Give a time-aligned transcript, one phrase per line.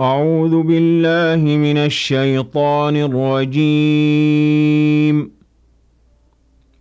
[0.00, 3.70] أعوذ بالله من الشيطان الرجيم.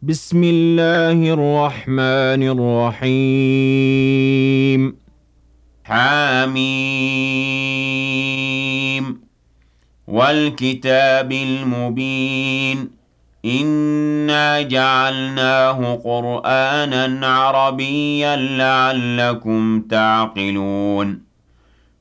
[0.02, 2.44] بسم الله الرحمن
[3.00, 4.96] الرحيم.
[5.84, 6.64] حاميم
[10.08, 12.90] والكتاب المبين.
[13.46, 21.33] إنا جعلناه قرآنا عربيا لعلكم تعقلون.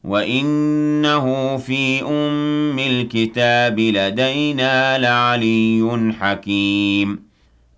[0.04, 7.22] وإنه في أم الكتاب لدينا لعلي حكيم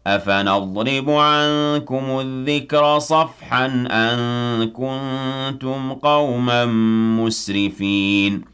[0.06, 4.18] أفنضرب عنكم الذكر صفحا أن
[4.70, 6.64] كنتم قوما
[7.24, 8.53] مسرفين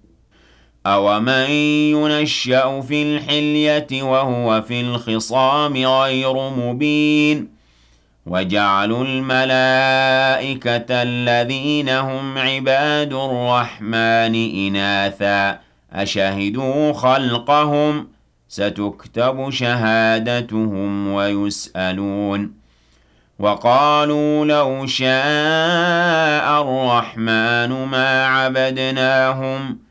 [0.85, 1.49] أَوَمَن
[1.93, 7.47] يُنَشَّأُ فِي الْحِلْيَةِ وَهُوَ فِي الْخِصَامِ غَيْرُ مُبِينٍ
[8.25, 14.35] وَجَعَلُوا الْمَلَائِكَةَ الَّذِينَ هُمْ عِبَادُ الرَّحْمَنِ
[14.67, 15.59] إِنَاثًا
[15.93, 18.07] أَشَهِدُوا خَلْقَهُمْ
[18.49, 22.53] سَتُكْتَبُ شَهَادَتُهُمْ وَيُسْأَلُونَ
[23.39, 29.90] وَقَالُوا لَوْ شَاءَ الرَّحْمَنُ مَا عَبَدْنَاهُمْ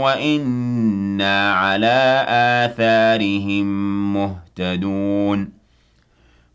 [0.00, 3.66] وَإِنَّا عَلَى آثَارِهِم
[4.14, 5.58] مُهْتَدُونَ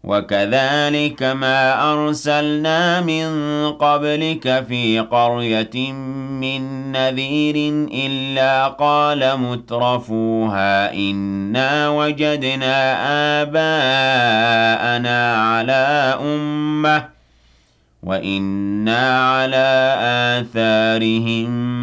[0.03, 3.27] وَكَذَلِكَ مَا أَرْسَلْنَا مِن
[3.72, 5.91] قَبْلِكَ فِي قَرْيَةٍ
[6.43, 12.75] مِّن نَّذِيرٍ إِلَّا قَالَ مُتْرَفُوهَا إِنَّا وَجَدْنَا
[13.41, 17.09] آبَاءَنَا عَلَىٰ أُمَّةٍ
[18.03, 19.96] وَإِنَّا عَلَىٰ
[20.40, 21.83] آثَارِهِم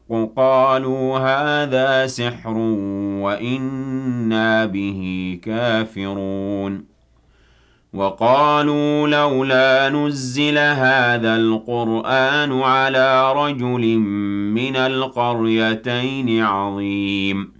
[0.13, 2.57] قَالُوا هَٰذَا سِحْرٌ
[3.21, 6.85] وَإِنَّا بِهِ كَافِرُونَ.
[7.93, 13.97] وَقَالُوا لَوْلَا نُزِّلَ هَٰذَا الْقُرْآنُ عَلَىٰ رَجُلٍ
[14.55, 17.53] مِّنَ الْقَرْيَتَيْنِ عَظِيمٍ.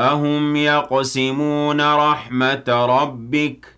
[0.00, 3.77] أَهُمْ يَقْسِمُونَ رَحْمَتَ رَبِّكَ ۚ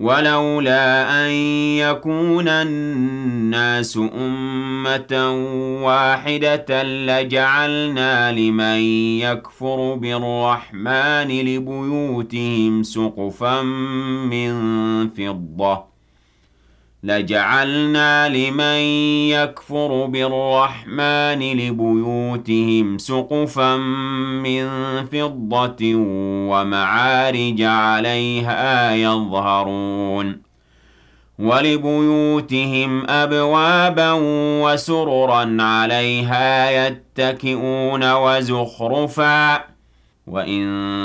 [0.00, 1.30] وَلَوْلَا أَن
[1.76, 5.12] يَكُونَ النَّاسُ أُمَّةً
[5.84, 8.80] وَاحِدَةً لَّجَعَلْنَا لِمَن
[9.20, 13.62] يَكْفُرُ بِالرَّحْمَٰنِ لِبُيُوتِهِمْ سُقُفًا
[14.32, 14.52] مِّن
[15.08, 15.89] فِضَّةٍ.
[17.02, 18.80] لَجَعَلْنَا لِمَن
[19.30, 23.76] يَكْفُرُ بِالرَّحْمَٰنِ لِبُيُوتِهِمْ سُقُفًا
[24.44, 24.66] مِّن
[25.12, 25.94] فِضَّةٍ
[26.50, 30.40] وَمَعَارِجَ عَلَيْهَا يَظْهَرُونَ
[31.38, 34.12] وَلِبُيُوتِهِمْ أَبْوَابًا
[34.62, 39.60] وَسُرُرًا عَلَيْهَا يَتَّكِئُونَ وَزُخْرُفًا ۚ
[40.26, 40.64] وَإِن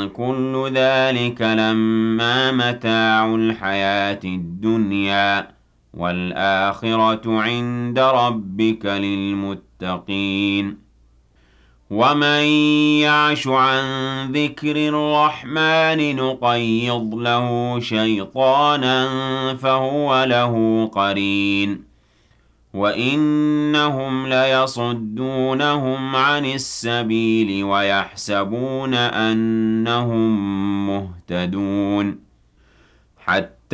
[0.09, 5.54] كُلُّ ذَٰلِكَ لَمَّا مَتَاعُ الْحَيَاةِ الدُّنْيَا
[5.95, 10.77] وَالْآخِرَةُ عِندَ رَبِّكَ لِلْمُتَّقِينَ.
[11.89, 12.43] وَمَن
[13.01, 13.83] يَعْشُ عَن
[14.31, 19.07] ذِكْرِ الرَّحْمَٰنِ نُقَيِّضْ لَهُ شَيْطَانًا
[19.55, 21.83] فَهُوَ لَهُ قَرِينٌ.
[22.73, 30.31] وَإِنَّهُمْ لَيَصُدُّونَهُمْ عَنِ السَّبِيلِ وَيَحْسَبُونَ أَنَّهُم
[30.87, 32.19] مُّهْتَدُونَ.
[33.25, 33.64] حَتَّىٰ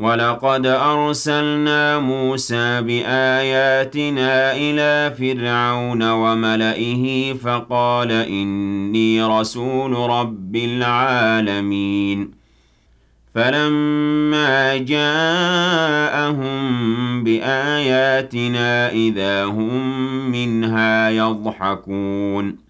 [0.00, 12.30] وَلَقَدْ أَرْسَلْنَا مُوسَىٰ بِآيَاتِنَا إِلَىٰ فِرْعَوْنَ وَمَلَئِهِ فَقَالَ إِنِّي رَسُولُ رَبِّ الْعَالَمِينَ
[13.34, 16.60] فَلَمَّا جَاءَهُم
[17.24, 22.69] بِآيَاتِنَا إِذَا هُم مِّنْهَا يَضْحَكُونَ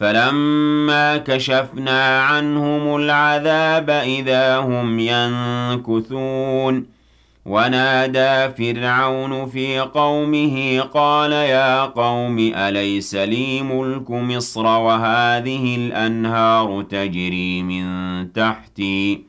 [0.00, 6.96] فَلَمَّا كَشَفْنَا عَنْهُمُ الْعَذَابَ إِذَا هُمْ يَنكُثُونَ.
[7.46, 17.86] وَنَادَىٰ فِرْعَوْنُ فِي قَوْمِهِ قَالَ يَا قَوْمِ أَلَيْسَ لِي مُلْكُ مِصْرَ وَهَٰذِهِ الْأَنْهَارُ تَجْرِي مِن
[18.32, 19.20] تَحْتِي ۖ؟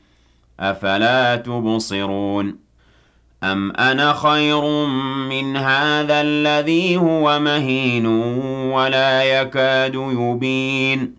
[0.60, 2.67] أَفَلَا تُبْصِرُونَ؟
[3.44, 4.86] أَمْ أَنَا خَيْرٌ
[5.28, 8.06] مِّنْ هَٰذَا الَّذِي هُوَ مَهِينٌ
[8.72, 11.14] وَلَا يَكَادُ يُبِينُ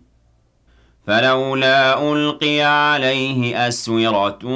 [1.06, 4.48] فَلَوْلَا أُلْقِيَ عَلَيْهِ أَسْوِرَةٌ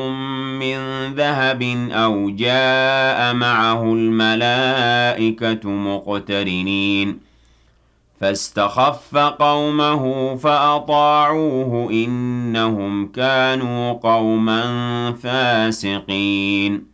[0.60, 0.78] مِّن
[1.14, 7.20] ذَهَبٍ أَوْ جَاءَ مَعَهُ الْمَلَائِكَةُ مُقْتَرِنِينَ
[8.20, 14.62] فَاسْتَخَفَّ قَوْمَهُ فَأَطَاعُوهُ ۚ إِنَّهُمْ كَانُوا قَوْمًا
[15.22, 16.93] فَاسِقِينَ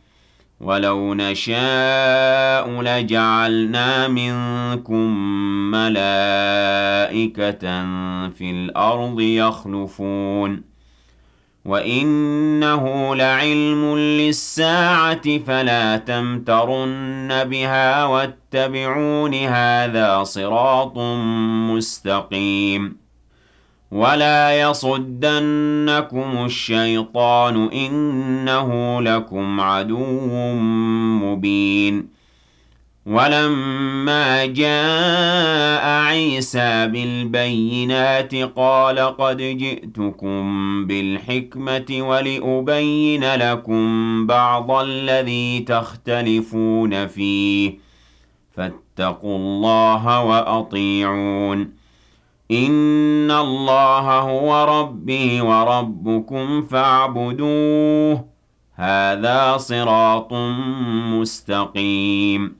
[0.61, 5.17] وَلَوْ نَشَاءُ لَجَعَلْنَا مِنكُم
[5.71, 7.61] مَّلَائِكَةً
[8.29, 10.63] فِي الْأَرْضِ يَخْلُفُونَ.
[11.65, 20.97] وَإِنَّهُ لَعِلْمٌ لِّلسَّاعَةِ فَلَا تَمْتَرُنَّ بِهَا وَاتَّبِعُونِ ۚ هَٰذَا صِرَاطٌ
[21.71, 23.00] مُّسْتَقِيمٌ.
[23.91, 30.53] وَلَا يَصُدَّنَّكُمُ الشَّيْطَانُ ۖ إِنَّهُ لَكُمْ عَدُوٌّ
[31.23, 32.07] مُّبِينٌ
[33.05, 40.41] وَلَمَّا جَاءَ عِيسَىٰ بِالْبَيِّنَاتِ قَالَ قَدْ جِئْتُكُم
[40.87, 43.83] بِالْحِكْمَةِ وَلِأُبَيِّنَ لَكُم
[44.27, 47.73] بَعْضَ الَّذِي تَخْتَلِفُونَ فِيهِ ۖ
[48.55, 51.80] فَاتَّقُوا اللَّهَ وَأَطِيعُونِ
[52.51, 58.23] إِنَّ اللَّهَ هُوَ رَبِّي وَرَبُّكُمْ فَاعْبُدُوهُ ۚ.
[58.75, 60.33] هَٰذَا صِرَاطٌ
[61.13, 62.55] مُّسْتَقِيمٌ.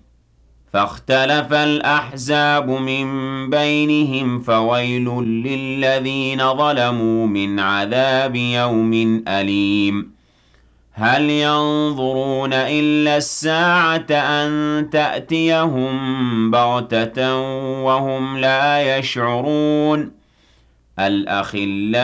[0.73, 3.05] فَاخْتَلَفَ الْأَحْزَابُ مِن
[3.49, 10.20] بَيْنِهِمْ ۖ فَوَيْلٌ لِّلَّذِينَ ظَلَمُوا مِنْ عَذَابِ يَوْمٍ أَلِيمٍ.
[11.01, 17.37] هَلْ يَنظُرُونَ إِلَّا السَّاعَةَ أَن تَأْتِيَهُم بَغْتَةً
[17.83, 20.11] وَهُمْ لَا يَشْعُرُونَ؟
[20.99, 22.03] الْأَخِلَّاءُ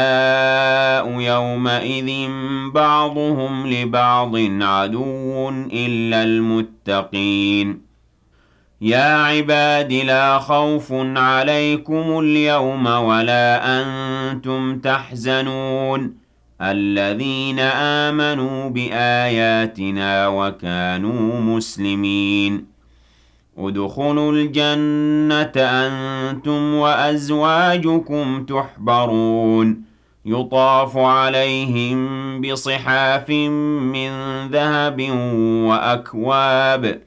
[1.20, 2.30] يَوْمَئِذٍ
[2.74, 7.82] بَعْضُهُمْ لِبَعْضٍ عَدُوٌّ إِلَّا الْمُتَّقِينَ.
[8.82, 16.27] يَا عِبَادِ لَا خَوْفٌ عَلَيْكُمُ الْيَوْمَ وَلَا أَنتُمْ تَحْزَنُونَ.
[16.62, 22.66] الَّذِينَ آمَنُوا بِآيَاتِنَا وَكَانُوا مُسْلِمِينَ.
[23.58, 29.82] ادْخُلُوا الْجَنَّةَ أَنتُمْ وَأَزْوَاجُكُمْ تُحْبَرُونَ.
[30.26, 34.12] يُطَافُ عَلَيْهِم بِصِحَافٍ مِّن
[34.48, 35.02] ذَهَبٍ
[35.70, 37.07] وَأَكْوَابٍ.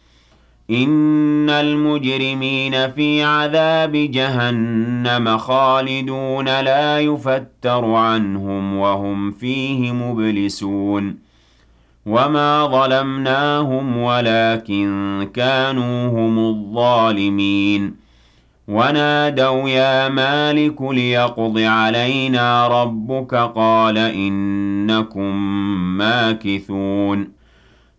[0.71, 11.17] إِنَّ الْمُجْرِمِينَ فِي عَذَابِ جَهَنَّمَ خَالِدُونَ لَا يُفَتَّرُ عَنْهُمْ وَهُمْ فِيهِ مُبْلِسُونَ
[12.05, 14.89] وَمَا ظَلَمْنَاهُمْ وَلَٰكِن
[15.33, 17.95] كَانُوا هُمُ الظَّالِمِينَ
[18.67, 25.35] وَنَادَوْا يَا مَالِكُ لِيَقْضِ عَلَيْنَا رَبُّكَ قَالَ إِنَّكُم
[25.97, 27.40] مَّاكِثُونَ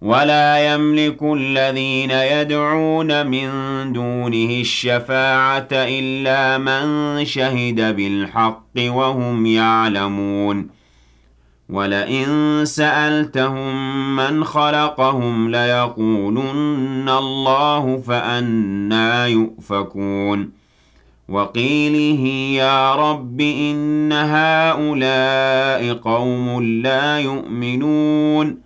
[0.00, 3.48] ولا يملك الذين يدعون من
[3.92, 10.68] دونه الشفاعة إلا من شهد بالحق وهم يعلمون.
[11.68, 20.50] ولئن سألتهم من خلقهم ليقولن الله فأنا يؤفكون.
[21.28, 22.28] وقيله
[22.62, 28.65] يا رب إن هؤلاء قوم لا يؤمنون.